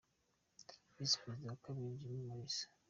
[0.95, 2.65] Visi Perezida wa kabiri: Jimmy Mulisa.